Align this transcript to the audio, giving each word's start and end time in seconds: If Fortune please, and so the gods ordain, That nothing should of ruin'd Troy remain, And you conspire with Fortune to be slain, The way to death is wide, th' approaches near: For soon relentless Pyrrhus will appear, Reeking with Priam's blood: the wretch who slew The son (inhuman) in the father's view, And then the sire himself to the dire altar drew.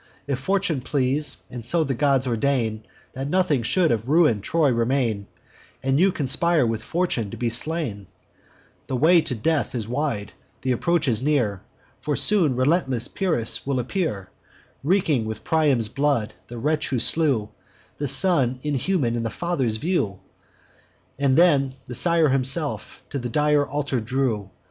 If 0.25 0.39
Fortune 0.39 0.81
please, 0.81 1.43
and 1.51 1.63
so 1.63 1.83
the 1.83 1.93
gods 1.93 2.25
ordain, 2.25 2.85
That 3.13 3.29
nothing 3.29 3.61
should 3.61 3.91
of 3.91 4.09
ruin'd 4.09 4.43
Troy 4.43 4.71
remain, 4.71 5.27
And 5.83 5.99
you 5.99 6.11
conspire 6.11 6.65
with 6.65 6.81
Fortune 6.81 7.29
to 7.29 7.37
be 7.37 7.49
slain, 7.49 8.07
The 8.87 8.95
way 8.95 9.21
to 9.21 9.35
death 9.35 9.75
is 9.75 9.87
wide, 9.87 10.31
th' 10.63 10.71
approaches 10.71 11.21
near: 11.21 11.61
For 11.99 12.15
soon 12.15 12.55
relentless 12.55 13.07
Pyrrhus 13.09 13.67
will 13.67 13.79
appear, 13.79 14.31
Reeking 14.83 15.25
with 15.25 15.43
Priam's 15.43 15.87
blood: 15.87 16.33
the 16.47 16.57
wretch 16.57 16.89
who 16.89 16.97
slew 16.97 17.49
The 17.99 18.07
son 18.07 18.59
(inhuman) 18.63 19.15
in 19.15 19.21
the 19.21 19.29
father's 19.29 19.77
view, 19.77 20.17
And 21.19 21.37
then 21.37 21.75
the 21.85 21.93
sire 21.93 22.29
himself 22.29 23.03
to 23.11 23.19
the 23.19 23.29
dire 23.29 23.67
altar 23.67 23.99
drew. 23.99 24.49